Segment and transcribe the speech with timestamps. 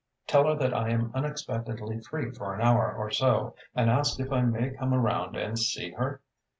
[0.25, 4.31] "Tell her that I am unexpectedly free for an hour or so, and ask if
[4.31, 6.21] I may come around and see her?"